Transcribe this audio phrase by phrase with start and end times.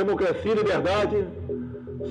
[0.00, 1.26] Democracia e liberdade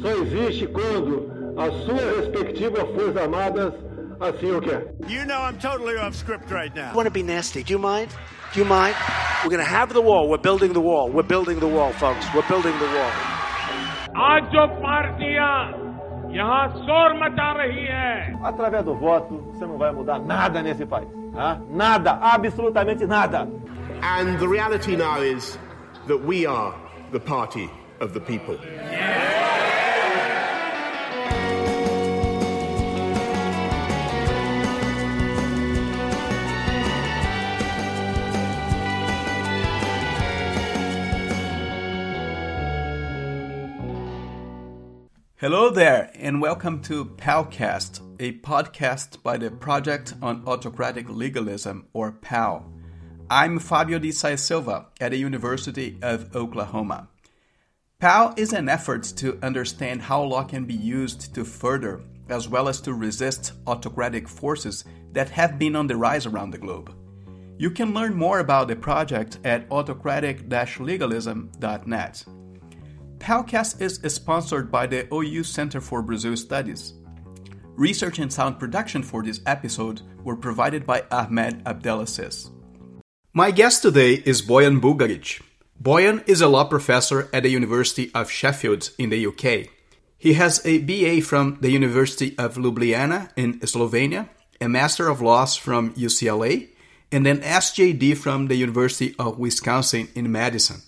[0.02, 3.74] só existe quando a sua respectiva Forças Armadas
[4.20, 4.88] assim o quer.
[5.08, 6.92] You know I'm totally off script right now.
[6.92, 7.62] I want to be nasty.
[7.64, 8.10] Do you mind?
[8.54, 8.96] Do you mind?
[9.44, 10.28] We're going to have the wall.
[10.28, 11.12] We're building the wall.
[11.12, 12.26] We're building the wall, folks.
[12.34, 13.12] We're building the wall.
[14.16, 15.54] आज जो पार्टियां
[16.34, 21.08] यहाँ शोर मचा रही हैं Através do voto, você não vai mudar nada nesse país.
[21.36, 21.60] tá?
[21.70, 23.48] Nada, absolutamente nada.
[24.02, 25.60] And the reality now is
[26.08, 26.74] that we are
[27.12, 27.70] the party
[28.00, 28.58] of the people.
[45.38, 52.12] Hello there, and welcome to PALcast, a podcast by the Project on Autocratic Legalism, or
[52.12, 52.75] PAL.
[53.30, 57.08] I'm Fabio de Saia Silva at the University of Oklahoma.
[58.00, 62.68] PAL is an effort to understand how law can be used to further, as well
[62.68, 66.94] as to resist autocratic forces that have been on the rise around the globe.
[67.58, 70.48] You can learn more about the project at autocratic
[70.80, 72.26] legalism.net.
[73.18, 76.94] Palcast is sponsored by the OU Center for Brazil Studies.
[77.76, 82.52] Research and sound production for this episode were provided by Ahmed Abdelaziz.
[83.38, 85.42] My guest today is Boyan Bugaric.
[85.84, 89.68] Boyan is a law professor at the University of Sheffield in the UK.
[90.18, 94.30] He has a BA from the University of Ljubljana in Slovenia,
[94.62, 96.70] a Master of Laws from UCLA,
[97.12, 100.82] and an SJD from the University of Wisconsin in Madison.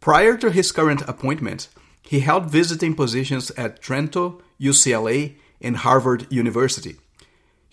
[0.00, 1.68] Prior to his current appointment,
[2.00, 6.96] he held visiting positions at Trento, UCLA, and Harvard University.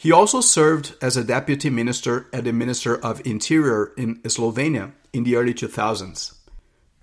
[0.06, 5.24] He also served as a deputy minister at the Minister of Interior in Slovenia in
[5.24, 6.36] the early 2000s.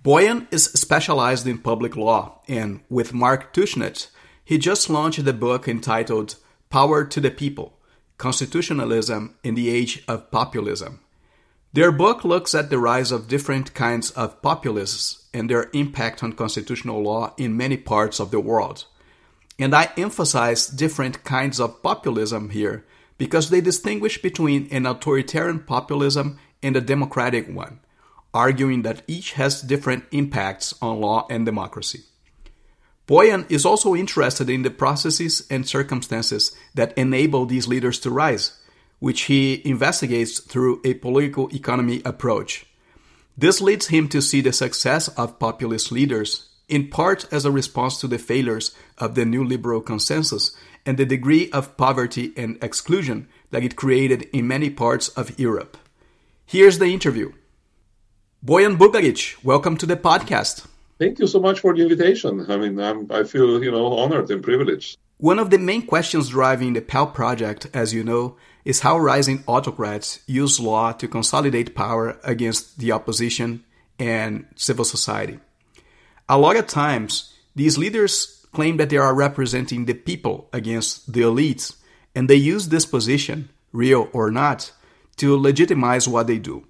[0.01, 4.07] Boyan is specialized in public law, and with Mark Tushnet,
[4.45, 6.37] he just launched the book entitled
[6.69, 7.73] Power to the People
[8.17, 11.01] Constitutionalism in the Age of Populism.
[11.73, 16.31] Their book looks at the rise of different kinds of populists and their impact on
[16.31, 18.85] constitutional law in many parts of the world.
[19.59, 22.85] And I emphasize different kinds of populism here
[23.23, 27.79] because they distinguish between an authoritarian populism and a democratic one,
[28.33, 32.01] arguing that each has different impacts on law and democracy.
[33.07, 38.59] Boyan is also interested in the processes and circumstances that enable these leaders to rise
[38.99, 42.65] which he investigates through a political economy approach.
[43.37, 47.99] This leads him to see the success of populist leaders, in part as a response
[47.99, 53.63] to the failures of the neoliberal consensus and the degree of poverty and exclusion that
[53.63, 55.77] it created in many parts of Europe.
[56.45, 57.31] Here's the interview.
[58.45, 60.67] Boyan Bugaric, welcome to the podcast.
[60.99, 62.45] Thank you so much for the invitation.
[62.51, 64.97] I mean, I'm, I feel, you know, honored and privileged.
[65.17, 69.43] One of the main questions driving the PAL project, as you know, is how rising
[69.47, 73.63] autocrats use law to consolidate power against the opposition
[73.97, 75.39] and civil society.
[76.27, 81.21] A lot of times, these leaders claim that they are representing the people against the
[81.21, 81.75] elites,
[82.15, 84.71] and they use this position, real or not,
[85.17, 86.65] to legitimize what they do.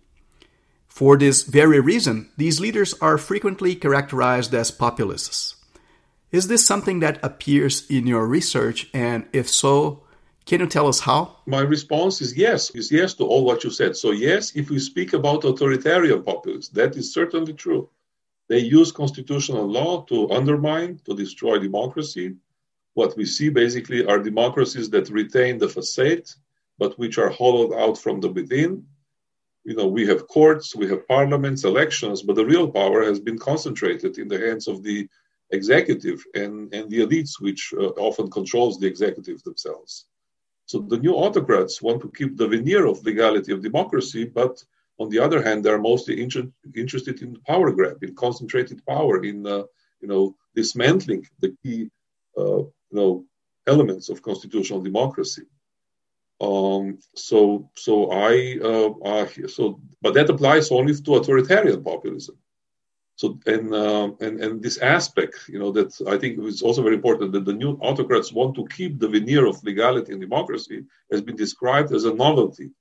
[0.87, 5.55] For this very reason, these leaders are frequently characterized as populists.
[6.31, 8.89] Is this something that appears in your research?
[8.93, 10.03] And if so,
[10.45, 11.37] can you tell us how?
[11.45, 13.95] My response is yes, is yes to all what you said.
[13.95, 17.89] So, yes, if we speak about authoritarian populists, that is certainly true.
[18.49, 22.35] They use constitutional law to undermine, to destroy democracy.
[22.93, 26.29] What we see basically are democracies that retain the facade,
[26.77, 28.85] but which are hollowed out from the within.
[29.63, 33.39] You know, we have courts, we have parliaments, elections, but the real power has been
[33.39, 35.07] concentrated in the hands of the
[35.51, 40.05] executive and, and the elites, which uh, often controls the executive themselves.
[40.65, 44.63] So the new autocrats want to keep the veneer of legality of democracy, but
[44.99, 49.45] on the other hand, they're mostly inter- interested in power grab, in concentrated power, in
[49.45, 49.63] uh,
[50.01, 51.89] you know dismantling the key
[52.37, 53.25] uh, you know
[53.67, 55.43] elements of constitutional democracy.
[56.41, 62.37] Um, so so I uh, so but that applies only to authoritarian populism.
[63.15, 66.95] So and um, and and this aspect, you know, that I think is also very
[66.95, 71.21] important that the new autocrats want to keep the veneer of legality and democracy has
[71.21, 72.71] been described as a novelty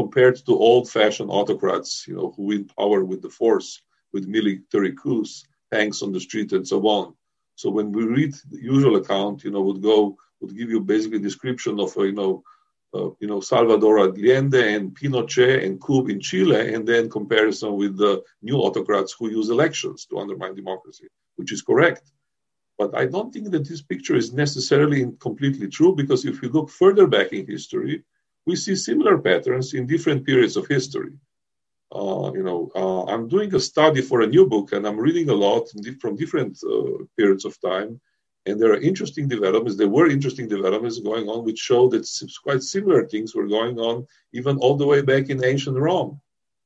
[0.00, 3.68] compared to old-fashioned autocrats, you know, who win power with the force,
[4.12, 5.32] with military coups,
[5.72, 7.06] tanks on the street, and so on.
[7.60, 11.18] So when we read the usual account, you know, would go would give you basically
[11.18, 12.32] a description of you know
[12.94, 17.94] uh, you know, Salvador Allende and Pinochet and coup in Chile, and then comparison with
[17.98, 22.04] the new autocrats who use elections to undermine democracy, which is correct.
[22.78, 26.70] But I don't think that this picture is necessarily completely true because if you look
[26.70, 28.04] further back in history,
[28.48, 31.12] we see similar patterns in different periods of history.
[31.98, 35.28] Uh, you know, uh, I'm doing a study for a new book and I'm reading
[35.30, 35.64] a lot
[36.00, 38.00] from different uh, periods of time
[38.46, 39.76] and there are interesting developments.
[39.76, 42.08] There were interesting developments going on, which show that
[42.42, 46.20] quite similar things were going on even all the way back in ancient Rome,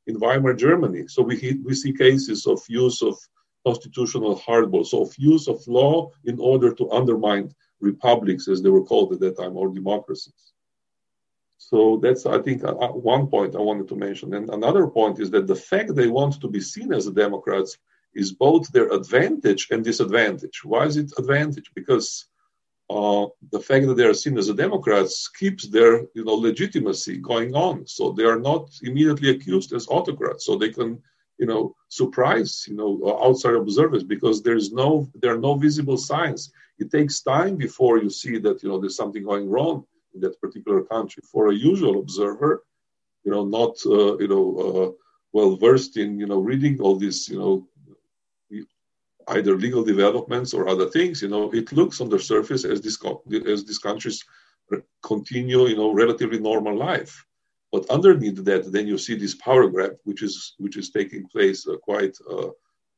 [0.07, 1.09] in Weimar Germany.
[1.09, 3.17] So we we see cases of use of
[3.67, 8.85] constitutional hardball, so of use of law in order to undermine republics, as they were
[8.85, 10.52] called at that time, or democracies.
[11.71, 12.75] So that's, I think, uh,
[13.15, 14.35] one point I wanted to mention.
[14.35, 17.79] And another point is that the fact they want to be seen as Democrats
[18.15, 20.65] is both their advantage and disadvantage.
[20.65, 21.71] Why is it advantage?
[21.75, 22.27] Because
[22.91, 27.55] uh, the fact that they are seen as Democrats keeps their you know legitimacy going
[27.55, 27.87] on.
[27.87, 30.45] So they are not immediately accused as autocrats.
[30.45, 30.91] So they can
[31.39, 31.63] you know
[32.01, 32.91] surprise you know
[33.27, 34.89] outside observers because there's no
[35.21, 36.53] there are no visible signs.
[36.83, 40.41] It takes time before you see that you know there's something going wrong in that
[40.41, 41.23] particular country.
[41.31, 42.65] For a usual observer,
[43.25, 44.91] you know, not uh, you know uh,
[45.33, 47.67] well versed in you know reading all these you know
[49.29, 52.99] either legal developments or other things, you know, it looks on the surface as this
[53.47, 54.25] as these countries
[55.03, 57.25] continue, you know, relatively normal life.
[57.71, 61.67] But underneath that, then you see this power grab, which is which is taking place
[61.67, 62.51] uh, quite uh,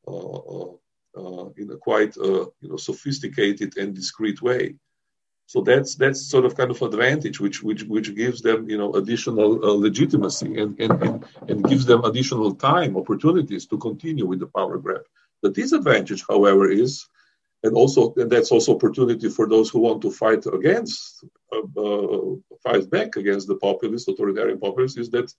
[0.07, 0.73] uh,
[1.17, 4.75] uh in a quite uh, you know sophisticated and discreet way.
[5.47, 8.93] So that's that's sort of kind of advantage, which which which gives them you know
[8.95, 14.39] additional uh, legitimacy and, and and and gives them additional time opportunities to continue with
[14.39, 15.03] the power grab.
[15.43, 17.07] The disadvantage, however, is,
[17.63, 22.35] and also and that's also opportunity for those who want to fight against, uh, uh,
[22.63, 25.31] fight back against the populist, authoritarian populists, is that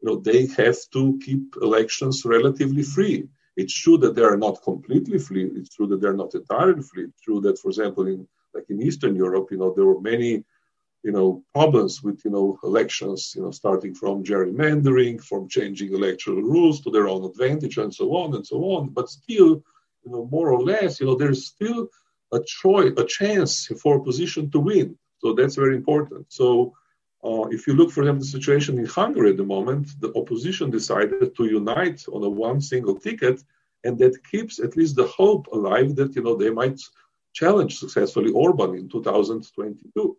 [0.00, 3.28] you know they have to keep elections relatively free.
[3.56, 5.44] It's true that they are not completely free.
[5.54, 7.04] It's true that they're not entirely free.
[7.04, 10.44] It's true that, for example, in like in Eastern Europe, you know, there were many
[11.02, 16.42] you know, problems with, you know, elections, you know, starting from gerrymandering, from changing electoral
[16.42, 18.88] rules to their own advantage and so on and so on.
[18.90, 19.62] But still,
[20.04, 21.88] you know, more or less, you know, there's still
[22.32, 24.96] a choice, a chance for opposition to win.
[25.18, 26.26] So that's very important.
[26.28, 26.74] So
[27.24, 30.70] uh, if you look, for example, the situation in Hungary at the moment, the opposition
[30.70, 33.42] decided to unite on a one single ticket,
[33.84, 36.80] and that keeps at least the hope alive that you know they might
[37.32, 40.16] challenge successfully Orban in 2022.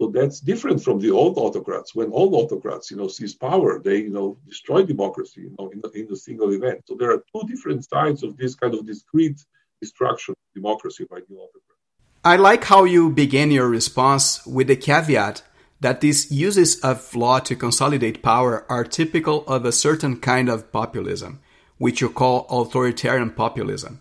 [0.00, 1.94] So that's different from the old autocrats.
[1.94, 5.82] When old autocrats, you know, seize power, they, you know, destroy democracy, you know, in,
[5.82, 6.84] the, in a single event.
[6.88, 9.44] So there are two different sides of this kind of discrete
[9.82, 11.80] destruction of democracy by the autocrats.
[12.24, 15.42] I like how you began your response with the caveat
[15.80, 20.70] that these uses of law to consolidate power are typical of a certain kind of
[20.72, 21.40] populism,
[21.78, 24.00] which you call authoritarian populism.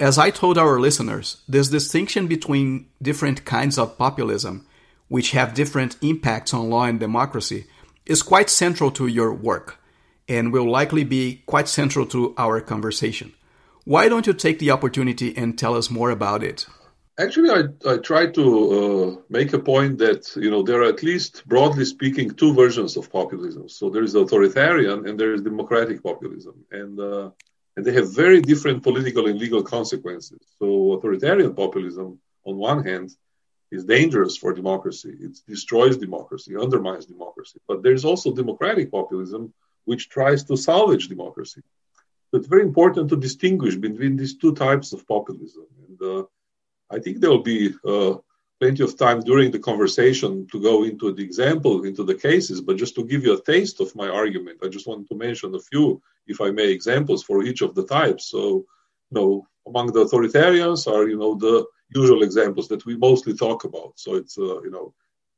[0.00, 4.66] As I told our listeners, this distinction between different kinds of populism
[5.08, 7.66] which have different impacts on law and democracy,
[8.06, 9.78] is quite central to your work
[10.28, 13.32] and will likely be quite central to our conversation.
[13.84, 16.66] Why don't you take the opportunity and tell us more about it?
[17.18, 21.04] Actually, I, I try to uh, make a point that you know there are at
[21.04, 23.68] least broadly speaking two versions of populism.
[23.68, 27.30] So there is authoritarian and there is democratic populism, and uh,
[27.76, 30.40] and they have very different political and legal consequences.
[30.58, 33.10] So authoritarian populism, on one hand,
[33.70, 35.12] is dangerous for democracy.
[35.20, 37.58] It destroys democracy, undermines democracy.
[37.66, 39.52] But there's also democratic populism,
[39.84, 41.62] which tries to salvage democracy.
[42.30, 45.66] So it's very important to distinguish between these two types of populism.
[45.88, 46.24] And uh,
[46.90, 48.14] I think there will be uh,
[48.60, 52.60] plenty of time during the conversation to go into the example, into the cases.
[52.60, 55.54] But just to give you a taste of my argument, I just want to mention
[55.54, 58.30] a few, if I may, examples for each of the types.
[58.30, 58.66] So,
[59.10, 63.64] you know, among the authoritarians are, you know, the usual examples that we mostly talk
[63.64, 63.92] about.
[63.96, 64.94] So it's uh, you know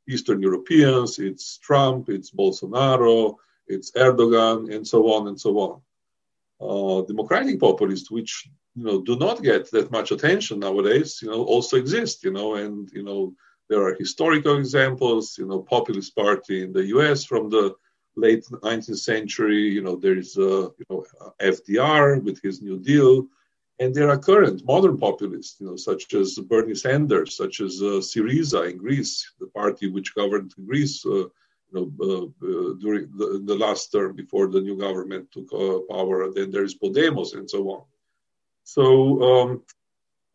[0.09, 5.81] Eastern Europeans, it's Trump, it's Bolsonaro, it's Erdogan, and so on and so on.
[6.59, 11.45] Uh, democratic populists, which you know do not get that much attention nowadays, you know,
[11.45, 12.25] also exist.
[12.25, 13.35] You know, and you know
[13.69, 15.37] there are historical examples.
[15.39, 17.25] You know, populist party in the U.S.
[17.25, 17.75] from the
[18.17, 19.63] late 19th century.
[19.69, 21.05] You know, there is uh, you know
[21.41, 23.27] FDR with his New Deal.
[23.79, 28.01] And there are current modern populists, you know, such as Bernie Sanders, such as uh,
[28.01, 31.29] Syriza in Greece, the party which governed Greece, uh,
[31.69, 35.81] you know, uh, uh during the, the, last term before the new government took uh,
[35.95, 36.23] power.
[36.23, 37.83] And then there is Podemos and so on.
[38.65, 38.85] So
[39.31, 39.63] um,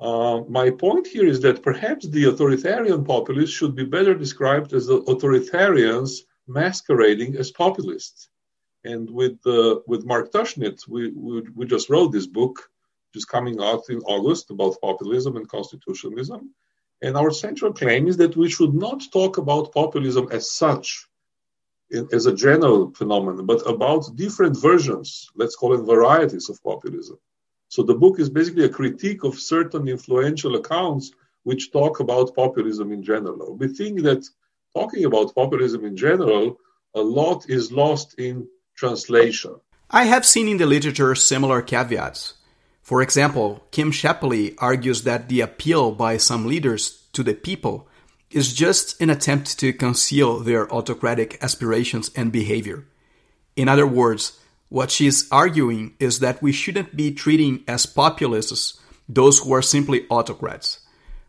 [0.01, 4.87] Uh, my point here is that perhaps the authoritarian populists should be better described as
[4.87, 8.29] the authoritarians masquerading as populists.
[8.83, 12.69] And with uh, with Mark Tushnet, we, we, we just wrote this book,
[13.13, 16.53] just coming out in August about populism and constitutionalism.
[17.03, 21.07] And our central claim is that we should not talk about populism as such,
[22.11, 27.17] as a general phenomenon, but about different versions, let's call it varieties of populism.
[27.69, 31.11] So the book is basically a critique of certain influential accounts
[31.43, 33.55] which talk about populism in general.
[33.55, 34.27] We think that
[34.75, 36.57] talking about populism in general,
[36.95, 39.55] a lot is lost in translation.
[39.89, 42.35] I have seen in the literature similar caveats.
[42.81, 47.87] For example, Kim Scheppele argues that the appeal by some leaders to the people
[48.31, 52.85] is just an attempt to conceal their autocratic aspirations and behavior.
[53.55, 58.79] In other words, what she is arguing is that we shouldn't be treating as populists
[59.09, 60.79] those who are simply autocrats.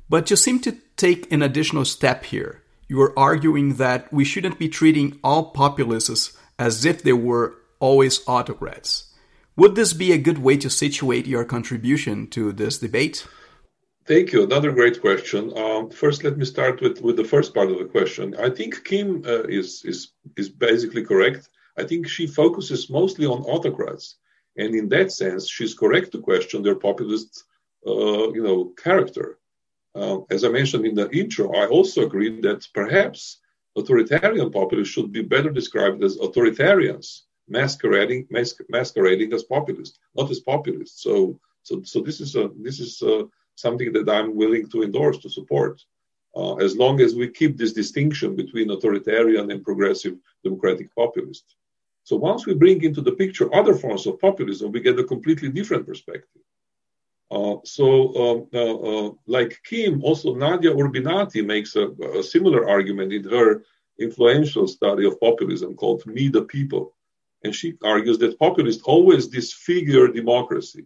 [0.09, 2.62] But you seem to take an additional step here.
[2.93, 8.21] You are arguing that we shouldn't be treating all populists as if they were always
[8.29, 9.15] autocrats.
[9.57, 13.27] Would this be a good way to situate your contribution to this debate?
[14.05, 14.43] Thank you.
[14.43, 15.57] Another great question.
[15.57, 18.37] Um, first, let me start with, with the first part of the question.
[18.39, 21.49] I think Kim uh, is, is, is basically correct.
[21.79, 24.17] I think she focuses mostly on autocrats.
[24.59, 27.45] And in that sense, she's correct to question their populist
[27.87, 29.39] uh, you know, character.
[29.95, 33.39] Uh, as I mentioned in the intro, I also agree that perhaps
[33.77, 40.41] authoritarian populists should be better described as authoritarians masquerading mas- masquerading as populists, not as
[40.41, 41.03] populists.
[41.03, 45.19] So so so this is a this is a, something that I'm willing to endorse
[45.19, 45.85] to support.
[46.35, 51.45] Uh, as long as we keep this distinction between authoritarian and progressive democratic populist.
[52.05, 55.51] So once we bring into the picture other forms of populism, we get a completely
[55.51, 56.43] different perspective.
[57.33, 57.87] Uh, so,
[58.25, 63.63] um, uh, uh, like Kim, also Nadia Urbinati makes a, a, similar argument in her
[63.99, 66.95] influential study of populism called Me the People.
[67.43, 70.85] And she argues that populists always disfigure democracy.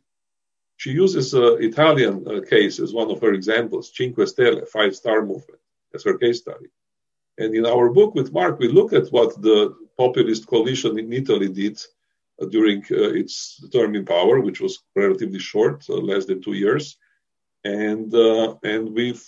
[0.77, 5.23] She uses an Italian uh, case as one of her examples, Cinque Stelle, Five Star
[5.23, 5.61] Movement,
[5.95, 6.67] as her case study.
[7.39, 11.49] And in our book with Mark, we look at what the populist coalition in Italy
[11.49, 11.96] did uh,
[12.51, 16.99] during uh, its term in power, which was relatively short, uh, less than two years.
[17.65, 19.19] And, uh, and we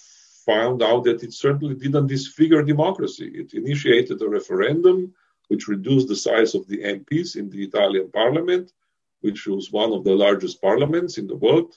[0.44, 3.30] found out that it certainly didn't disfigure democracy.
[3.34, 5.14] It initiated a referendum
[5.48, 8.72] which reduced the size of the MPs in the Italian parliament,
[9.20, 11.76] which was one of the largest parliaments in the world.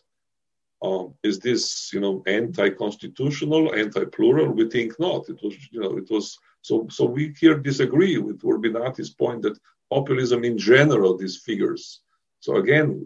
[0.82, 4.52] Um, is this, you know, anti-constitutional, anti-plural?
[4.52, 5.30] We think not.
[5.30, 6.38] It was, you know, it was.
[6.62, 9.58] So, so we here disagree with Urbinati's point that
[9.96, 12.02] populism in general disfigures.
[12.40, 13.06] So again,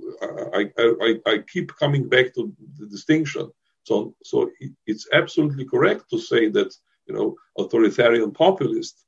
[0.59, 2.41] I, I, I keep coming back to
[2.79, 3.45] the distinction.
[3.83, 4.49] So, so
[4.87, 6.71] it's absolutely correct to say that
[7.07, 7.27] you know
[7.61, 9.05] authoritarian populists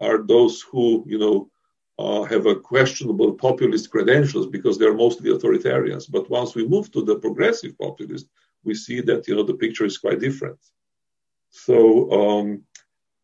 [0.00, 1.50] are those who, you know,
[1.98, 6.10] uh, have a questionable populist credentials because they're mostly authoritarians.
[6.10, 8.26] But once we move to the progressive populist,
[8.64, 10.58] we see that you know the picture is quite different.
[11.50, 11.76] So
[12.18, 12.62] um,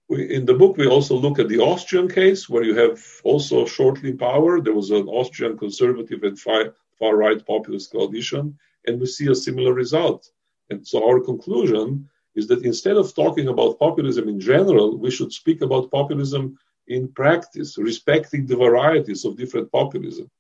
[0.09, 3.67] we, in the book, we also look at the Austrian case where you have also
[3.67, 4.61] shortly power.
[4.61, 9.35] There was an Austrian conservative and far, far right populist coalition, and we see a
[9.35, 10.31] similar result.
[10.71, 15.33] And so our conclusion is that instead of talking about populism in general, we should
[15.33, 20.31] speak about populism in practice, respecting the varieties of different populism.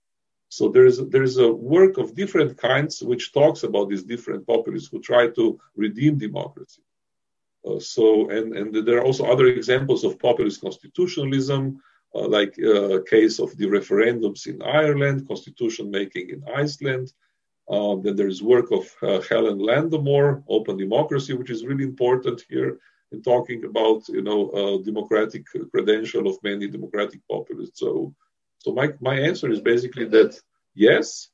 [0.48, 4.46] So there is there is a work of different kinds which talks about these different
[4.46, 6.82] populists who try to redeem democracy.
[7.66, 11.80] Uh, so and and there are also other examples of populist constitutionalism,
[12.14, 17.12] uh, like uh, case of the referendums in Ireland, constitution making in Iceland.
[17.68, 18.84] Uh, then there is work of
[19.28, 22.78] Helen Landemore, Open Democracy, which is really important here
[23.10, 27.80] in talking about you know uh, democratic credential of many democratic populists.
[27.80, 28.14] So,
[28.58, 30.38] so my my answer is basically that
[30.74, 31.30] yes,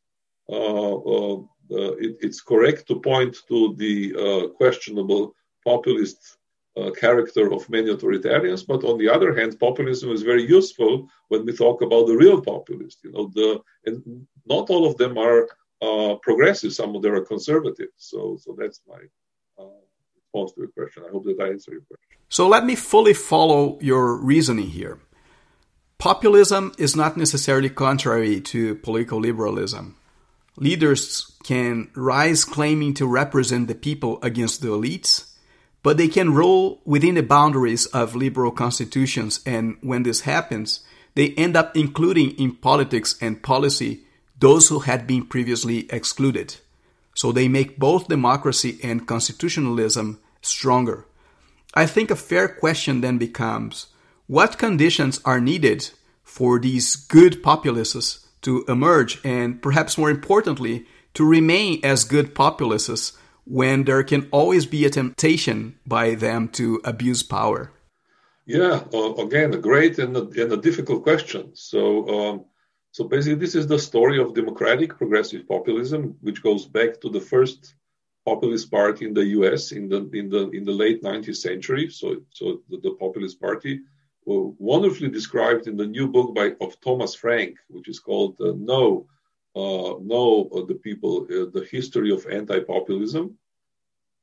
[0.49, 1.37] uh, uh,
[1.71, 3.95] it, it's correct to point to the
[4.57, 6.39] questionable populist
[6.77, 11.45] uh, character of many authoritarians, but on the other hand, populism is very useful when
[11.45, 13.03] we talk about the real populists.
[13.05, 15.49] You know, the and not all of them are
[16.23, 17.89] progressive; some of them are conservative.
[17.97, 19.01] So, so that's my
[20.33, 21.05] response to your question.
[21.07, 22.19] I hope that I answered your question.
[22.29, 24.99] So let me fully follow your reasoning here.
[25.99, 29.97] Populism is not necessarily contrary to political liberalism.
[30.57, 35.32] Leaders can rise claiming to represent the people against the elites,
[35.83, 40.81] but they can rule within the boundaries of liberal constitutions, and when this happens,
[41.15, 44.05] they end up including in politics and policy
[44.39, 46.57] those who had been previously excluded.
[47.15, 51.07] so they make both democracy and constitutionalism stronger.
[51.75, 53.87] I think a fair question then becomes
[54.27, 55.91] what conditions are needed
[56.23, 63.13] for these good populists to emerge and perhaps more importantly to remain as good populists
[63.45, 67.73] when there can always be a temptation by them to abuse power?
[68.47, 71.55] Yeah, uh, again, a great and a, and a difficult question.
[71.55, 72.45] So, um,
[72.91, 77.21] so basically, this is the story of democratic progressive populism, which goes back to the
[77.21, 77.75] first
[78.25, 79.73] populist party in the U.S.
[79.73, 81.89] in the in the in the late 19th century.
[81.89, 83.81] So, so the, the populist party,
[84.27, 89.07] wonderfully described in the new book by of Thomas Frank, which is called uh, "No,
[89.55, 93.37] uh, No, uh, the People: uh, The History of Anti-Populism."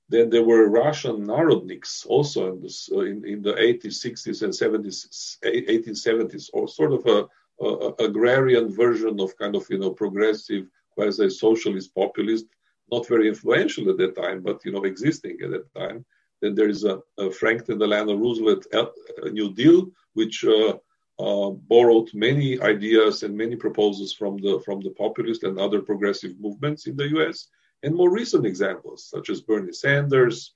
[0.09, 5.37] Then there were Russian narodniks also in, uh, in, in, the 80s, 60s, and 70s,
[5.43, 7.27] 1870s, or sort of a,
[7.63, 12.47] a, agrarian version of kind of you know progressive, quasi-socialist populist,
[12.91, 16.03] not very influential at that time, but you know existing at that time.
[16.41, 20.77] Then there is a, a Franklin Delano Roosevelt a New Deal, which uh,
[21.19, 26.33] uh, borrowed many ideas and many proposals from the from the populist and other progressive
[26.39, 27.47] movements in the U.S
[27.83, 30.53] and more recent examples, such as Bernie Sanders.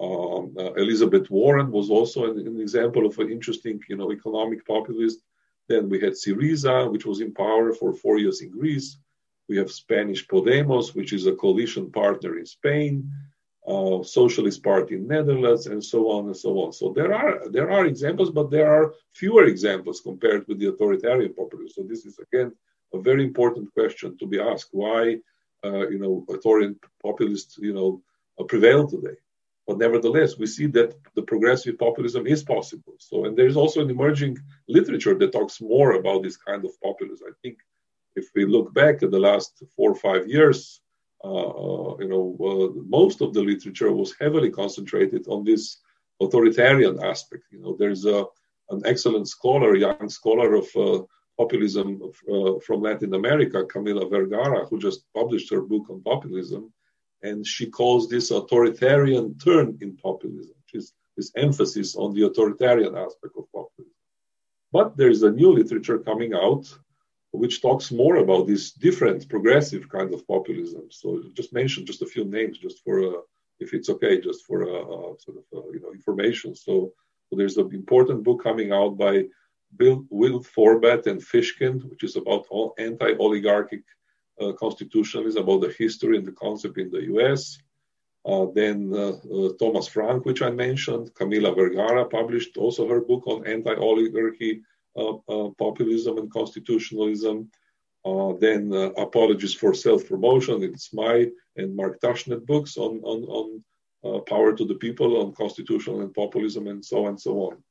[0.00, 4.66] Um, uh, Elizabeth Warren was also an, an, example of an interesting, you know, economic
[4.66, 5.20] populist.
[5.68, 8.98] Then we had Syriza, which was in power for four years in Greece.
[9.48, 13.10] We have Spanish Podemos, which is a coalition partner in Spain,
[13.66, 16.72] uh, Socialist Party in Netherlands, and so on and so on.
[16.72, 21.34] So there are there are examples, but there are fewer examples compared with the authoritarian
[21.34, 21.68] populism.
[21.68, 22.52] So this is again
[22.92, 25.18] a very important question to be asked: Why
[25.64, 28.02] uh, you know, authoritarian populists, you know,
[28.38, 29.16] uh, prevail today.
[29.66, 32.94] But nevertheless, we see that the progressive populism is possible.
[32.98, 34.38] So, and there's also an emerging
[34.68, 37.28] literature that talks more about this kind of populism.
[37.28, 37.58] I think
[38.16, 40.80] if we look back at the last four or five years,
[41.24, 45.78] you know, uh, most of the literature was heavily concentrated on this
[46.20, 47.44] authoritarian aspect.
[47.50, 48.24] You know, there's a,
[48.70, 51.02] an excellent scholar, young scholar of uh,
[51.38, 52.00] populism
[52.32, 56.72] uh, from Latin America, Camila Vergara, who just published her book on populism,
[57.22, 60.54] and she calls this authoritarian turn in populism,
[61.16, 63.92] this emphasis on the authoritarian aspect of populism.
[64.72, 66.66] But there is a new literature coming out
[67.32, 70.84] which talks more about these different progressive kind of populism.
[70.90, 73.20] So just mention just a few names, just for uh,
[73.58, 76.54] if it's okay, just for uh, uh sort of uh, you know information.
[76.54, 76.92] So,
[77.28, 79.24] so there's an important book coming out by
[79.78, 82.44] Bill, Will Forbath and Fishkin, which is about
[82.76, 83.82] anti-oligarchic
[84.38, 87.58] uh, constitutionalism, about the history and the concept in the U.S.
[88.26, 88.90] Uh, then
[89.58, 94.60] Thomas Frank, which I mentioned, Camila Vergara published also her book on anti-oligarchy,
[94.94, 97.50] Uh, uh, populism and constitutionalism.
[98.04, 103.22] Uh, then Apologies for Self-Promotion, it's my and Mark Tushnet books on, on,
[104.02, 107.62] on power to the people, on constitutional and populism, and so on and so on.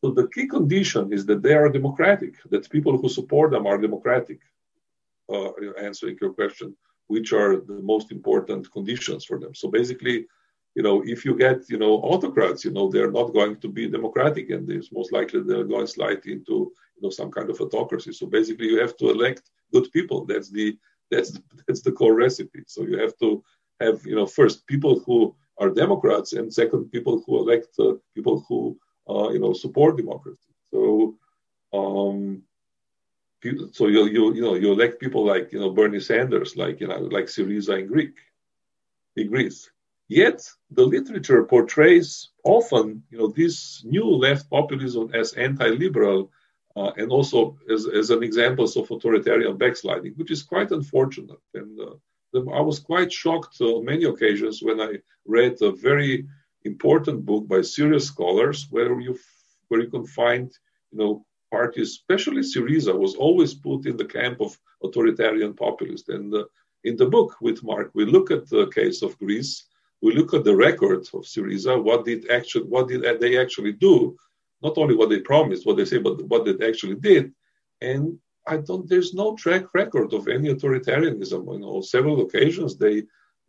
[0.00, 3.76] So the key condition is that they are democratic, that people who support them are
[3.76, 4.40] democratic.
[5.32, 6.76] Uh, answering your question,
[7.08, 9.54] which are the most important conditions for them.
[9.54, 10.26] So basically,
[10.74, 13.88] you know, if you get, you know, autocrats, you know, they're not going to be
[13.88, 17.60] democratic, and it's most likely they're going to slide into, you know, some kind of
[17.60, 18.12] autocracy.
[18.12, 20.24] So basically, you have to elect good people.
[20.24, 20.76] That's the
[21.10, 22.62] that's the, that's the core recipe.
[22.66, 23.44] So you have to
[23.80, 28.44] have, you know, first people who are Democrats, and second people who elect uh, people
[28.48, 28.76] who
[29.08, 30.52] uh, you know, support democracy.
[30.70, 31.16] So,
[31.72, 32.42] um,
[33.72, 36.88] so you you you know you elect people like you know Bernie Sanders, like you
[36.88, 38.14] know like Syriza in Greek,
[39.16, 39.70] in Greece.
[40.08, 46.30] Yet the literature portrays often you know this new left populism as anti-liberal
[46.76, 51.40] uh, and also as, as an example of authoritarian backsliding, which is quite unfortunate.
[51.54, 51.94] And uh,
[52.52, 56.26] I was quite shocked on many occasions when I read a very
[56.64, 59.18] important book by serious scholars where you
[59.68, 60.52] where you can find
[60.90, 66.08] you know parties, especially Syriza, was always put in the camp of authoritarian populist.
[66.08, 66.44] And uh,
[66.82, 69.64] in the book with Mark, we look at the case of Greece.
[70.04, 71.82] We look at the record of Syriza.
[71.88, 73.94] What did actually what did they actually do?
[74.62, 77.32] Not only what they promised, what they say, but what they actually did.
[77.80, 78.86] And I don't.
[78.88, 81.42] There's no track record of any authoritarianism.
[81.54, 82.96] You know, several occasions they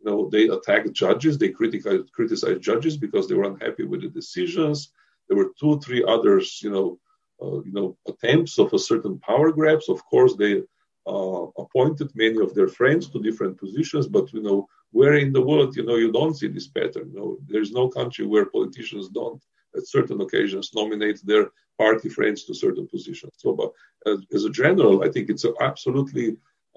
[0.00, 4.08] you know, they attacked judges, they criticized, criticized judges because they were unhappy with the
[4.08, 4.92] decisions.
[5.28, 6.98] There were two, three others, you know,
[7.42, 9.88] uh, you know, attempts of a certain power grabs.
[9.88, 10.62] Of course, they
[11.06, 15.46] uh, appointed many of their friends to different positions, but you know, where in the
[15.50, 17.08] world, you know, you don't see this pattern.
[17.12, 19.42] Know, there's no country where politicians don't,
[19.76, 21.44] at certain occasions, nominate their
[21.82, 23.34] party friends to certain positions.
[23.42, 23.70] So, but
[24.10, 26.26] as, as a general, I think it's absolutely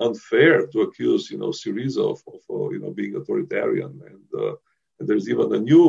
[0.08, 3.94] unfair to accuse, you know, Syriza of, of uh, you know, being authoritarian.
[4.10, 4.56] And, uh,
[4.98, 5.86] and there's even a new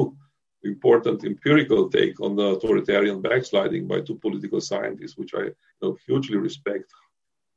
[0.73, 5.97] important empirical take on the authoritarian backsliding by two political scientists, which I you know,
[6.07, 6.87] hugely respect,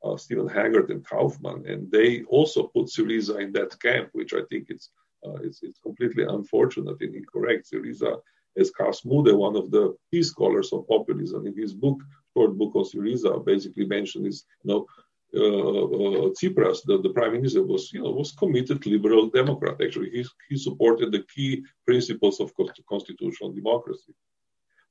[0.03, 1.65] uh, Stephen Haggard and Kaufman.
[1.67, 4.89] And they also put Syriza in that camp, which I think it's,
[5.25, 7.69] uh, it's, it's, completely unfortunate and incorrect.
[7.71, 8.19] Syriza,
[8.57, 11.99] as Cas Mudde, one of the key scholars of populism, in his book,
[12.35, 14.85] short book on Syriza, basically mentioned is, you know,
[15.35, 19.81] uh, uh, Tsipras, the, the prime minister, was you know was committed liberal democrat.
[19.81, 22.53] Actually, he he supported the key principles of
[22.87, 24.13] constitutional democracy.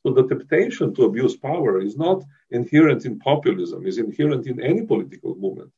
[0.02, 4.82] So the temptation to abuse power is not inherent in populism; is inherent in any
[4.82, 5.72] political movement.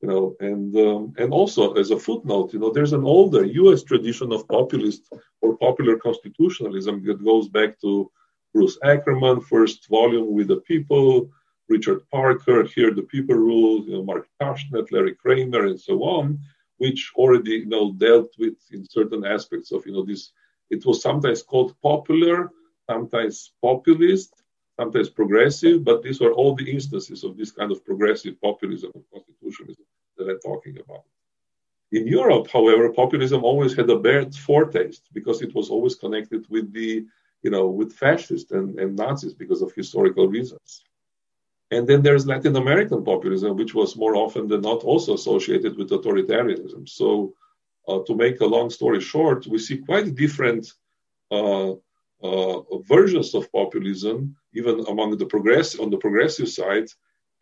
[0.00, 3.82] You know, and um, and also as a footnote, you know, there's an older U.S.
[3.82, 5.02] tradition of populist
[5.40, 8.10] or popular constitutionalism that goes back to
[8.52, 11.30] Bruce Ackerman, first volume with the people,
[11.68, 16.38] Richard Parker, Here the People Rule, you know, Mark Tushnet, Larry Kramer, and so on,
[16.78, 20.32] which already you know dealt with in certain aspects of you know this.
[20.70, 22.50] It was sometimes called popular,
[22.88, 24.42] sometimes populist,
[24.78, 29.04] sometimes progressive, but these were all the instances of this kind of progressive populism and
[29.12, 29.84] constitutionalism
[30.16, 31.04] that I'm talking about.
[31.92, 36.72] In Europe, however, populism always had a bad foretaste because it was always connected with
[36.72, 37.06] the,
[37.42, 40.82] you know, with fascists and, and Nazis because of historical reasons.
[41.70, 45.90] And then there's Latin American populism, which was more often than not also associated with
[45.90, 46.88] authoritarianism.
[46.88, 47.34] So,
[47.88, 50.72] uh, to make a long story short, we see quite different
[51.30, 51.72] uh,
[52.22, 56.88] uh, versions of populism, even among the progress on the progressive side,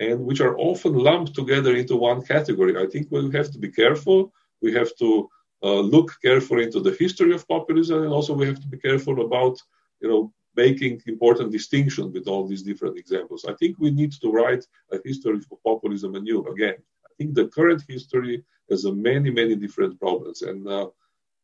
[0.00, 2.76] and which are often lumped together into one category.
[2.76, 4.32] I think we have to be careful.
[4.60, 5.28] We have to
[5.62, 9.24] uh, look carefully into the history of populism, and also we have to be careful
[9.24, 9.56] about,
[10.00, 13.44] you know, making important distinction with all these different examples.
[13.44, 16.76] I think we need to write a history for populism anew again.
[17.06, 20.88] I think the current history has many, many different problems, and, uh,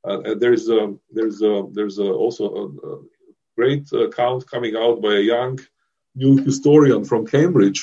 [0.05, 2.99] uh, there's a, there's a, there's a also a, a
[3.61, 5.55] great account coming out by a young
[6.23, 7.81] new historian from Cambridge,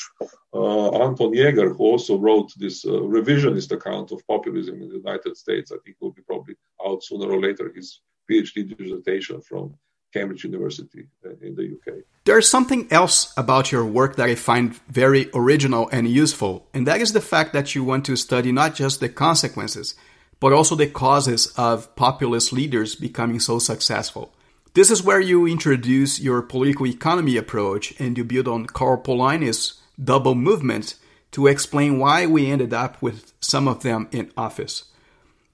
[0.59, 5.33] uh, Anton Jaeger, who also wrote this uh, revisionist account of populism in the United
[5.43, 5.71] States.
[5.71, 7.65] I think will be probably out sooner or later.
[7.79, 9.63] His PhD dissertation from
[10.15, 11.87] Cambridge University uh, in the UK.
[12.25, 14.65] There's something else about your work that I find
[15.03, 18.71] very original and useful, and that is the fact that you want to study not
[18.81, 19.87] just the consequences,
[20.43, 24.25] but also the causes of populist leaders becoming so successful.
[24.77, 29.81] This is where you introduce your political economy approach and you build on Karl Polanyi's
[29.97, 30.93] double movement
[31.31, 34.83] to explain why we ended up with some of them in office.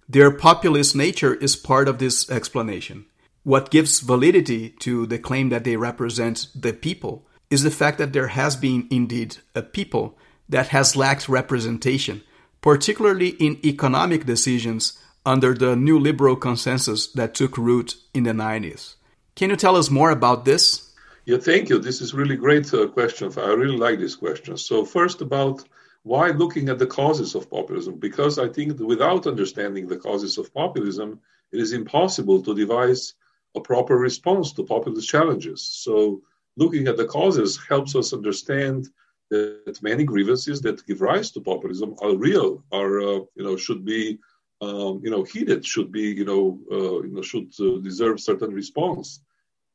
[0.09, 3.05] Their populist nature is part of this explanation.
[3.43, 8.11] What gives validity to the claim that they represent the people is the fact that
[8.11, 10.17] there has been indeed a people
[10.49, 12.23] that has lacked representation,
[12.59, 18.95] particularly in economic decisions under the neoliberal consensus that took root in the 90s.
[19.35, 20.93] Can you tell us more about this?
[21.25, 21.79] Yeah, thank you.
[21.79, 23.31] This is really great uh, question.
[23.37, 24.57] I really like this question.
[24.57, 25.63] So first about
[26.03, 27.97] why looking at the causes of populism?
[27.97, 31.19] Because I think without understanding the causes of populism,
[31.51, 33.13] it is impossible to devise
[33.55, 35.61] a proper response to populist challenges.
[35.61, 36.21] So,
[36.57, 38.89] looking at the causes helps us understand
[39.29, 43.85] that many grievances that give rise to populism are real, are uh, you know should
[43.85, 44.19] be
[44.63, 46.43] um, you know heeded, should be you know
[46.77, 49.07] uh, you know should uh, deserve certain response.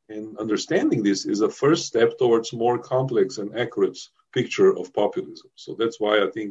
[0.08, 3.98] And understanding this is a first step towards more complex and accurate
[4.32, 5.50] picture of populism.
[5.54, 6.50] So that's why I think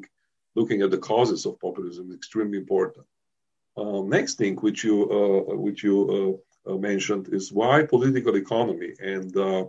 [0.56, 3.06] looking at the causes of populism is extremely important.
[3.78, 8.92] Um, next thing, which you uh, which you uh, uh, mentioned is why political economy.
[9.00, 9.66] And uh,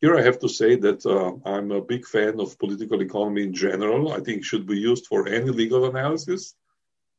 [0.00, 3.54] here I have to say that uh, I'm a big fan of political economy in
[3.54, 4.12] general.
[4.12, 6.54] I think should be used for any legal analysis.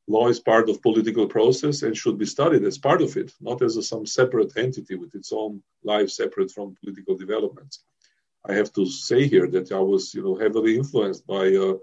[0.07, 3.61] Law is part of political process and should be studied as part of it, not
[3.63, 7.83] as a, some separate entity with its own life separate from political developments.
[8.47, 11.73] I have to say here that I was, you know, heavily influenced by uh,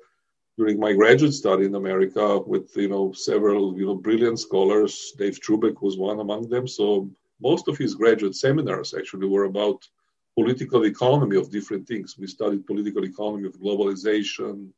[0.56, 5.12] during my graduate study in America with, you know, several, you know, brilliant scholars.
[5.18, 6.68] Dave Trubek was one among them.
[6.68, 9.82] So most of his graduate seminars actually were about
[10.38, 12.16] political economy of different things.
[12.16, 14.68] We studied political economy of globalization,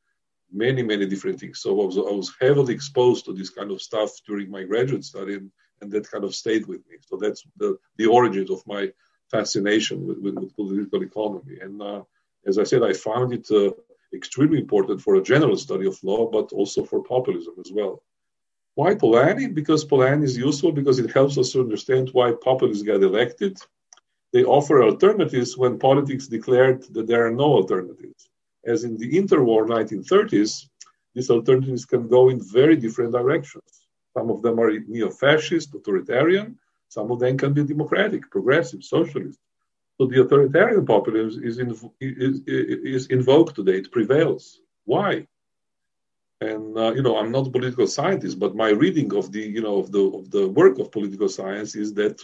[0.55, 1.61] many, many different things.
[1.61, 5.05] So I was, I was heavily exposed to this kind of stuff during my graduate
[5.05, 6.97] study, and, and that kind of stayed with me.
[7.01, 8.93] So that's the, the origins of my
[9.31, 11.59] fascination with, with, with political economy.
[11.61, 12.03] And uh,
[12.47, 13.73] as I said, I found it uh,
[14.14, 18.03] extremely important for a general study of law, but also for populism as well.
[18.77, 19.55] Why Polanyi?
[19.55, 23.59] Because Polanyi is useful because it helps us to understand why populists get elected.
[24.33, 28.29] They offer alternatives when politics declared that there are no alternatives.
[28.66, 30.68] As in the interwar 1930s,
[31.14, 33.87] these alternatives can go in very different directions.
[34.16, 39.38] Some of them are neo fascist, authoritarian, some of them can be democratic, progressive, socialist.
[39.98, 41.59] So the authoritarian populism is,
[42.00, 44.61] is, is invoked today, it prevails.
[44.85, 45.27] Why?
[46.40, 49.62] And uh, you know, I'm not a political scientist, but my reading of the you
[49.62, 52.16] know of the of the work of political science is that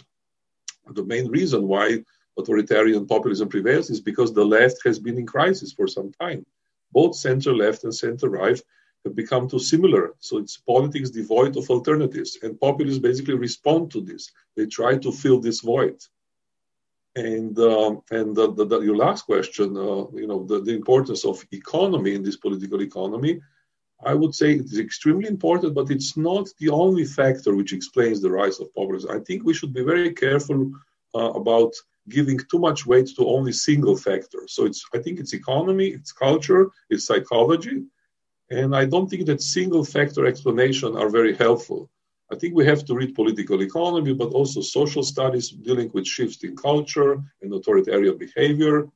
[0.97, 2.03] the main reason why
[2.37, 6.45] authoritarian populism prevails is because the left has been in crisis for some time.
[6.91, 8.61] Both center left and center right
[9.05, 10.13] have become too similar.
[10.19, 14.31] So it's politics devoid of alternatives, and populists basically respond to this.
[14.55, 15.97] They try to fill this void.
[17.15, 21.25] And um, and the, the, the, your last question, uh, you know, the, the importance
[21.25, 23.41] of economy in this political economy,
[24.03, 28.21] I would say it is extremely important, but it's not the only factor which explains
[28.21, 29.11] the rise of populism.
[29.11, 30.71] I think we should be very careful
[31.13, 31.73] uh, about
[32.09, 34.41] giving too much weight to only single factor.
[34.47, 37.83] So it's I think it's economy, it's culture, it's psychology,
[38.49, 41.89] and I don't think that single factor explanation are very helpful.
[42.31, 46.43] I think we have to read political economy, but also social studies dealing with shifts
[46.43, 48.87] in culture and authoritarian behavior.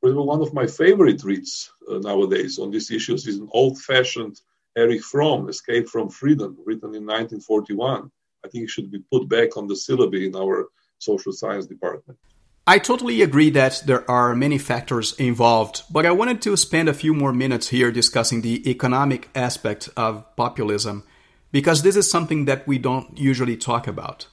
[0.00, 4.40] For example, One of my favorite reads uh, nowadays on these issues is an old-fashioned
[4.76, 8.10] Erich Fromm, Escape from Freedom, written in 1941.
[8.44, 12.18] I think it should be put back on the syllabi in our social science department.
[12.64, 16.94] I totally agree that there are many factors involved, but I wanted to spend a
[16.94, 21.02] few more minutes here discussing the economic aspect of populism,
[21.50, 24.28] because this is something that we don't usually talk about.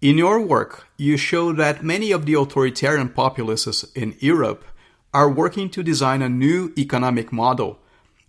[0.00, 4.64] In your work, you show that many of the authoritarian populists in Europe
[5.12, 7.80] are working to design a new economic model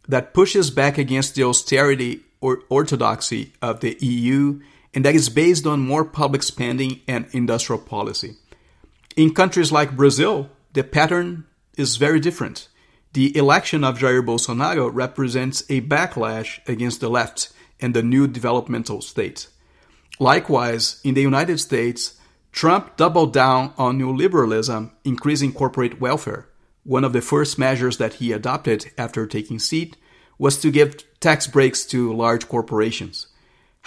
[0.08, 4.62] that pushes back against the austerity or orthodoxy of the EU
[4.94, 8.36] and that is based on more public spending and industrial policy.
[9.16, 11.46] In countries like Brazil, the pattern
[11.78, 12.68] is very different.
[13.14, 19.02] The election of Jair Bolsonaro represents a backlash against the left and the new developmental
[19.02, 19.50] state.
[20.20, 22.16] Likewise, in the United States,
[22.52, 26.48] Trump doubled down on neoliberalism, increasing corporate welfare.
[26.84, 29.96] One of the first measures that he adopted after taking seat
[30.40, 33.28] was to give tax breaks to large corporations.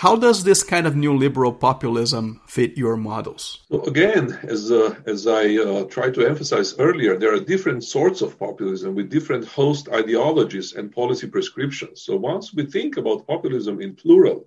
[0.01, 3.65] How does this kind of neoliberal populism fit your models?
[3.71, 8.21] So again, as uh, as I uh, tried to emphasize earlier, there are different sorts
[8.21, 12.03] of populism with different host ideologies and policy prescriptions.
[12.03, 14.47] So once we think about populism in plural,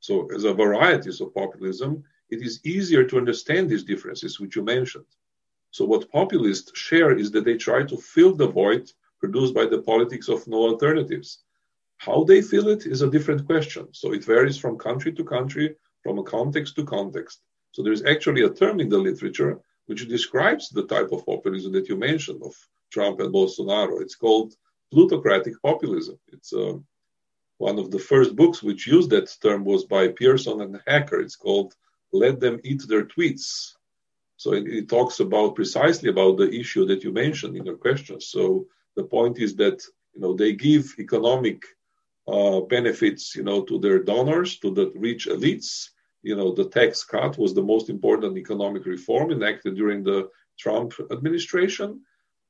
[0.00, 4.64] so as a varieties of populism, it is easier to understand these differences which you
[4.64, 5.10] mentioned.
[5.70, 9.82] So what populists share is that they try to fill the void produced by the
[9.82, 11.44] politics of no alternatives.
[11.98, 13.88] How they feel it is a different question.
[13.92, 17.40] So it varies from country to country, from a context to context.
[17.72, 21.88] So there's actually a term in the literature which describes the type of populism that
[21.88, 22.54] you mentioned of
[22.92, 24.00] Trump and Bolsonaro.
[24.00, 24.54] It's called
[24.92, 26.18] plutocratic populism.
[26.28, 26.74] It's uh,
[27.58, 31.20] one of the first books which used that term was by Pierson and Hacker.
[31.20, 31.74] It's called
[32.12, 33.74] "Let Them Eat Their Tweets."
[34.36, 38.20] So it, it talks about precisely about the issue that you mentioned in your question.
[38.20, 39.82] So the point is that
[40.14, 41.64] you know they give economic
[42.34, 45.88] uh, benefits, you know, to their donors, to the rich elites.
[46.22, 50.92] You know, the tax cut was the most important economic reform enacted during the Trump
[51.10, 51.88] administration,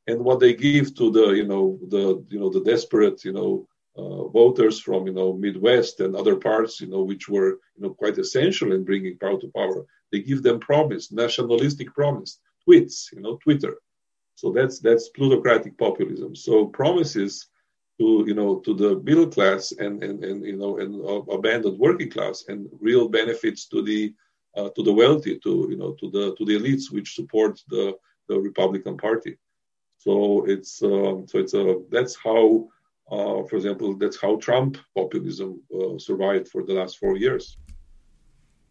[0.09, 3.69] and what they give to the, you know, the, you know, the desperate, you know,
[3.97, 7.91] uh, voters from, you know, Midwest and other parts, you know, which were, you know,
[7.91, 9.87] quite essential in bringing power to power.
[10.11, 13.75] They give them promise, nationalistic promise, tweets, you know, Twitter.
[14.41, 16.35] So that's that's plutocratic populism.
[16.35, 17.49] So promises
[17.99, 21.79] to you know to the middle class and and, and you know and uh, abandoned
[21.79, 24.15] working class and real benefits to the
[24.57, 27.97] uh, to the wealthy to you know to the to the elites which support the
[28.29, 29.37] the Republican Party.
[29.99, 32.69] So it's um, so it's a that's how
[33.11, 37.57] uh, for example that's how Trump populism uh, survived for the last four years.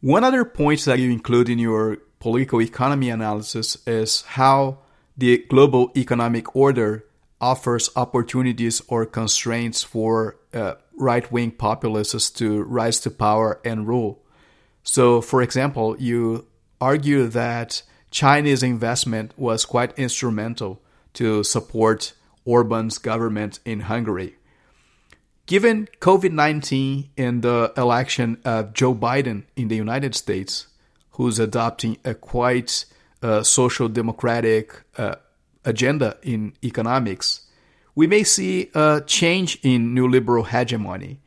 [0.02, 4.80] One other point that you include in your political economy analysis is how
[5.18, 7.07] the global economic order
[7.40, 14.24] offers opportunities or constraints for uh, right wing populists to rise to power and rule.
[14.84, 16.48] So, for example, you
[16.82, 20.82] argue that Chinese investment was quite instrumental
[21.14, 22.14] to support
[22.46, 24.36] Orban's government in Hungary.
[25.46, 30.68] Given COVID 19 and the election of Joe Biden in the United States,
[31.12, 32.86] who's adopting a quite
[33.22, 35.16] uh, social democratic uh,
[35.68, 37.42] agenda in economics,
[37.94, 41.20] we may see a change in neoliberal hegemony.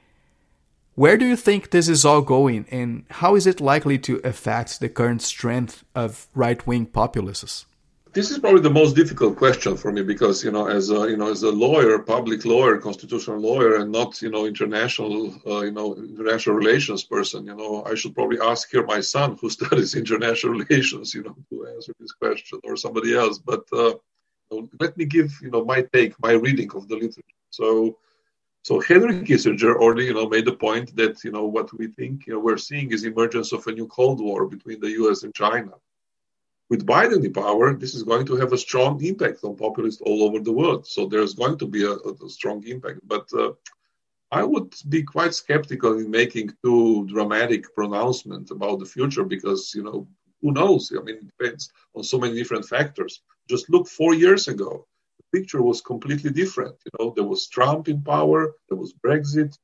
[0.94, 4.80] Where do you think this is all going, and how is it likely to affect
[4.80, 7.66] the current strength of right wing populists?
[8.12, 11.16] this is probably the most difficult question for me because you know as a you
[11.16, 15.70] know as a lawyer public lawyer constitutional lawyer and not you know international uh, you
[15.70, 19.94] know international relations person you know i should probably ask here my son who studies
[19.94, 23.92] international relations you know to answer this question or somebody else but uh,
[24.80, 27.96] let me give you know my take my reading of the literature so
[28.62, 32.26] so henry kissinger already you know made the point that you know what we think
[32.26, 35.34] you know we're seeing is emergence of a new cold war between the us and
[35.34, 35.72] china
[36.70, 40.22] with Biden in power, this is going to have a strong impact on populists all
[40.22, 40.86] over the world.
[40.86, 43.00] So there's going to be a, a strong impact.
[43.04, 43.52] But uh,
[44.30, 49.82] I would be quite skeptical in making too dramatic pronouncement about the future because, you
[49.82, 50.06] know,
[50.42, 50.92] who knows?
[50.96, 53.22] I mean, it depends on so many different factors.
[53.48, 54.86] Just look four years ago,
[55.18, 56.76] the picture was completely different.
[56.84, 59.56] You know, there was Trump in power, there was Brexit,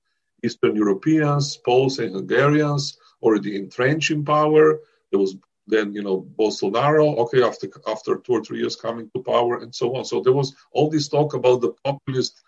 [0.45, 4.81] Eastern Europeans, Poles and Hungarians already entrenched in power.
[5.11, 5.37] There was
[5.67, 9.75] then you know Bolsonaro, okay, after after two or three years coming to power, and
[9.75, 10.05] so on.
[10.05, 12.41] So there was all this talk about the populist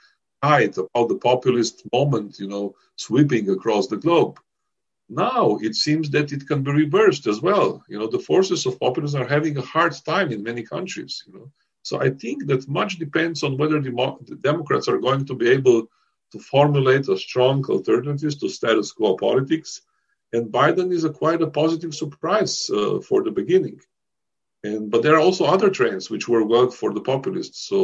[0.43, 4.39] tide, about the populist moment, you know, sweeping across the globe.
[5.09, 7.83] Now it seems that it can be reversed as well.
[7.89, 11.25] You know, the forces of populism are having a hard time in many countries.
[11.27, 13.91] You know, so I think that much depends on whether the,
[14.27, 15.89] the Democrats are going to be able
[16.33, 19.81] to formulate a strong alternatives to status quo politics
[20.33, 23.81] and Biden is a quite a positive surprise uh, for the beginning.
[24.65, 27.69] And but there are also other trends which were work for the populists.
[27.69, 27.79] So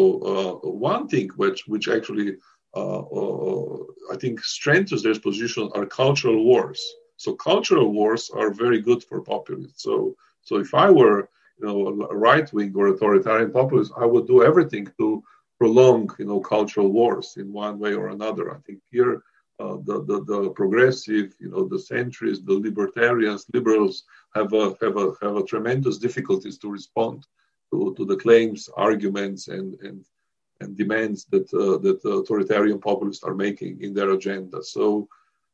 [0.65, 2.37] uh, one thing which which actually
[2.77, 3.79] uh, uh,
[4.13, 6.83] I think strengthens their position are cultural wars.
[7.17, 9.83] So cultural wars are very good for populists.
[9.83, 14.27] So so if I were you know a right wing or authoritarian populist, I would
[14.27, 15.23] do everything to
[15.59, 18.55] prolong you know cultural wars in one way or another.
[18.55, 19.23] I think here
[19.61, 24.03] uh, the, the, the progressive, you know, the centrists, the libertarians, liberals
[24.35, 27.25] have a, have a, have a tremendous difficulties to respond
[27.71, 30.05] to, to the claims, arguments, and, and,
[30.61, 34.63] and demands that, uh, that authoritarian populists are making in their agenda.
[34.63, 35.09] So,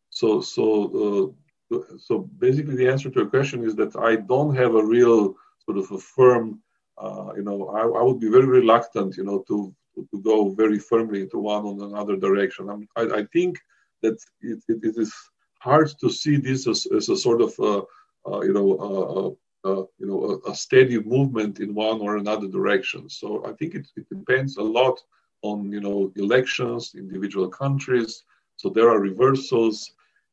[0.08, 0.64] so, so,
[1.02, 1.49] uh,
[1.98, 5.78] so basically the answer to your question is that I don't have a real sort
[5.78, 6.60] of a firm,
[6.98, 10.78] uh, you know, I, I would be very reluctant, you know, to, to go very
[10.78, 12.88] firmly into one or another direction.
[12.96, 13.58] I, I think
[14.02, 15.12] that it, it, it is
[15.60, 17.82] hard to see this as, as a sort of uh,
[18.30, 22.16] uh, you know uh, uh, uh you know a, a, steady movement in one or
[22.16, 23.08] another direction.
[23.08, 24.98] So I think it, it depends a lot
[25.42, 28.24] on you know elections, individual countries.
[28.56, 29.92] So there are reversals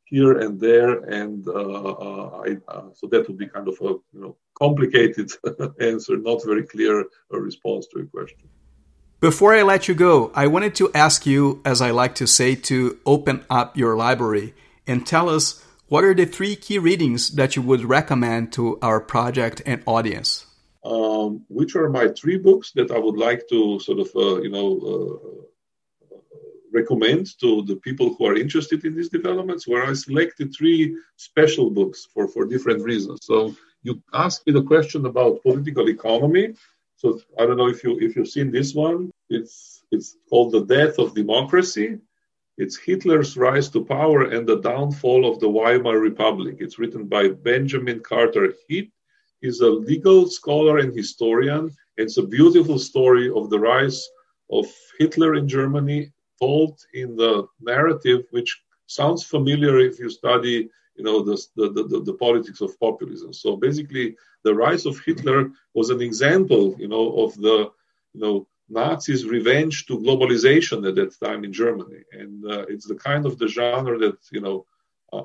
[0.09, 2.57] here and there, and uh, I,
[2.93, 5.31] so that would be kind of a you know complicated
[5.79, 8.49] answer, not very clear response to a question.
[9.19, 12.53] Before I let you go, I wanted to ask you, as I like to say,
[12.69, 14.53] to open up your library
[14.85, 18.99] and tell us what are the three key readings that you would recommend to our
[18.99, 20.45] project and audience.
[20.83, 24.49] Um, which are my three books that I would like to sort of, uh, you
[24.49, 25.41] know, uh,
[26.79, 30.81] recommend to the people who are interested in these developments, where I selected three
[31.29, 33.19] special books for, for different reasons.
[33.29, 33.37] So
[33.87, 36.45] you asked me the question about political economy.
[37.01, 37.07] So
[37.39, 38.99] I don't know if you if you've seen this one.
[39.37, 39.55] It's
[39.95, 41.89] it's called The Death of Democracy.
[42.63, 46.55] It's Hitler's rise to power and the downfall of the Weimar Republic.
[46.63, 48.89] It's written by Benjamin Carter Hett.
[49.41, 51.63] He's a legal scholar and historian.
[52.01, 53.99] It's a beautiful story of the rise
[54.49, 54.65] of
[54.99, 61.21] Hitler in Germany, told in the narrative which sounds familiar if you study you know
[61.21, 63.31] the, the, the, the, politics of populism.
[63.31, 67.71] So basically the rise of hitler was an example you know of the
[68.13, 72.01] you know nazis revenge to globalization at that time in germany.
[72.11, 74.65] And uh, it's the kind of the genre that you know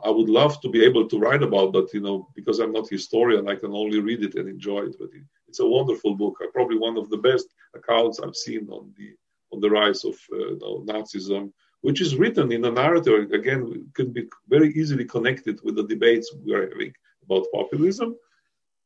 [0.07, 2.89] i would love to be able to write about but you know because i'm not
[2.89, 4.97] historian i can only read it and enjoy it.
[4.99, 6.43] But it, it's a wonderful book.
[6.55, 9.09] Probably one of the best accounts i've seen on the
[9.53, 13.87] on the rise of uh, you know, nazism which is written in a narrative, again,
[13.95, 16.93] can be very easily connected with the debates we are having
[17.25, 18.17] about populism.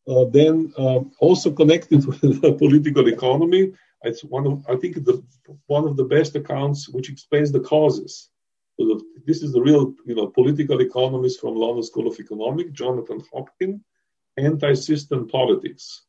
[0.08, 3.72] Uh, then uh, also connected with the political economy.
[4.02, 5.22] It's one of, I think, the,
[5.66, 8.30] one of the best accounts which explains the causes.
[8.78, 12.70] So the, this is the real, you know, political economist from London School of Economics,
[12.72, 13.80] Jonathan Hopkin,
[14.38, 16.05] Anti-System Politics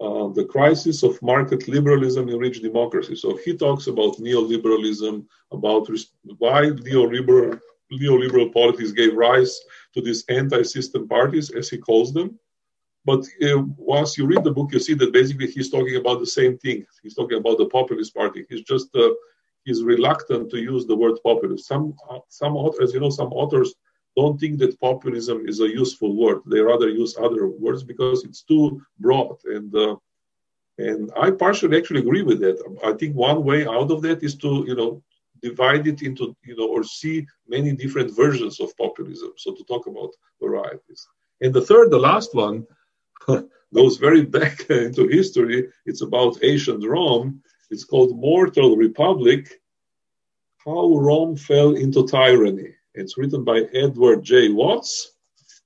[0.00, 3.16] uh, the crisis of market liberalism in rich democracy.
[3.16, 7.60] So he talks about neoliberalism, about res- why neoliberal,
[7.92, 9.58] neoliberal politics gave rise
[9.94, 12.38] to these anti-system parties, as he calls them.
[13.04, 16.26] But uh, once you read the book, you see that basically he's talking about the
[16.26, 16.84] same thing.
[17.02, 18.44] He's talking about the populist party.
[18.48, 19.10] He's just uh,
[19.64, 21.66] he's reluctant to use the word populist.
[21.66, 21.94] Some
[22.28, 23.74] some authors, you know, some authors
[24.18, 26.40] don't think that populism is a useful word.
[26.52, 28.66] They rather use other words because it's too
[29.04, 29.36] broad.
[29.56, 29.96] And uh,
[30.78, 32.58] And I partially actually agree with that.
[32.84, 35.02] I think one way out of that is to, you know,
[35.42, 39.32] divide it into, you know, or see many different versions of populism.
[39.36, 41.02] So to talk about varieties.
[41.42, 42.66] And the third, the last one,
[43.74, 45.68] goes very back into history.
[45.86, 47.42] It's about ancient Rome.
[47.70, 49.60] It's called Mortal Republic
[50.64, 52.77] How Rome Fell into Tyranny.
[52.94, 54.50] It's written by Edward J.
[54.50, 55.12] Watts.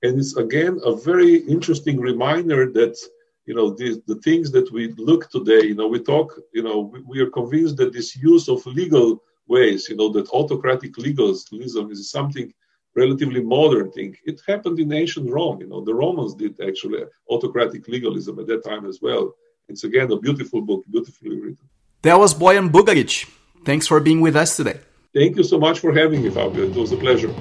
[0.03, 2.97] And it's again a very interesting reminder that
[3.45, 6.79] you know the, the things that we look today you know we talk you know
[6.91, 11.91] we, we, are convinced that this use of legal ways you know that autocratic legalism
[11.91, 12.53] is something
[12.95, 17.87] relatively modern thing it happened in ancient rome you know the romans did actually autocratic
[17.87, 19.33] legalism at that time as well
[19.67, 21.69] it's again a beautiful book beautifully written
[22.01, 23.29] that was Bojan bugaric
[23.65, 24.79] thanks for being with us today
[25.13, 27.33] thank you so much for having me fabio it was a pleasure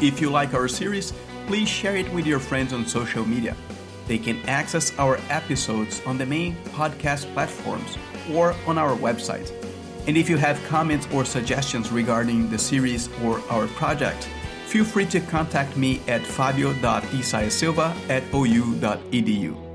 [0.00, 1.14] If you like our series,
[1.46, 3.56] please share it with your friends on social media.
[4.06, 7.96] They can access our episodes on the main podcast platforms
[8.30, 9.50] or on our website.
[10.06, 14.28] And if you have comments or suggestions regarding the series or our project,
[14.66, 19.65] feel free to contact me at fabio.isaiasilva at ou.edu.